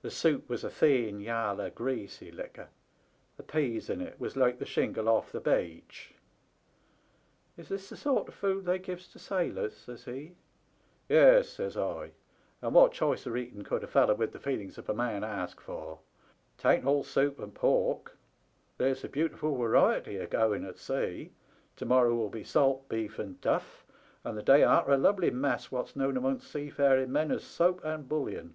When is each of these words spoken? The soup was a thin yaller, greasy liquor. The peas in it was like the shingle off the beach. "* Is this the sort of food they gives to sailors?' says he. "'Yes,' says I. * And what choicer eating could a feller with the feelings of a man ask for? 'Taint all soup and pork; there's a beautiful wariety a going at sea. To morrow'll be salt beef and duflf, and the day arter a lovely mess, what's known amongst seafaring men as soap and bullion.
The 0.00 0.10
soup 0.10 0.48
was 0.48 0.64
a 0.64 0.70
thin 0.70 1.20
yaller, 1.20 1.68
greasy 1.68 2.32
liquor. 2.32 2.68
The 3.36 3.42
peas 3.42 3.90
in 3.90 4.00
it 4.00 4.18
was 4.18 4.38
like 4.38 4.58
the 4.58 4.64
shingle 4.64 5.06
off 5.06 5.30
the 5.32 5.38
beach. 5.38 6.14
"* 7.14 7.56
Is 7.58 7.68
this 7.68 7.90
the 7.90 7.96
sort 7.98 8.26
of 8.26 8.32
food 8.34 8.64
they 8.64 8.78
gives 8.78 9.06
to 9.08 9.18
sailors?' 9.18 9.76
says 9.84 10.06
he. 10.06 10.36
"'Yes,' 11.10 11.50
says 11.50 11.76
I. 11.76 12.12
* 12.36 12.62
And 12.62 12.74
what 12.74 12.92
choicer 12.94 13.36
eating 13.36 13.64
could 13.64 13.84
a 13.84 13.86
feller 13.86 14.14
with 14.14 14.32
the 14.32 14.38
feelings 14.38 14.78
of 14.78 14.88
a 14.88 14.94
man 14.94 15.22
ask 15.22 15.60
for? 15.60 15.98
'Taint 16.56 16.86
all 16.86 17.04
soup 17.04 17.38
and 17.38 17.54
pork; 17.54 18.16
there's 18.78 19.04
a 19.04 19.10
beautiful 19.10 19.54
wariety 19.58 20.16
a 20.18 20.26
going 20.26 20.64
at 20.64 20.78
sea. 20.78 21.32
To 21.76 21.84
morrow'll 21.84 22.30
be 22.30 22.44
salt 22.44 22.88
beef 22.88 23.18
and 23.18 23.38
duflf, 23.42 23.82
and 24.24 24.38
the 24.38 24.42
day 24.42 24.62
arter 24.62 24.92
a 24.92 24.96
lovely 24.96 25.30
mess, 25.30 25.70
what's 25.70 25.94
known 25.94 26.16
amongst 26.16 26.50
seafaring 26.50 27.12
men 27.12 27.30
as 27.30 27.44
soap 27.44 27.84
and 27.84 28.08
bullion. 28.08 28.54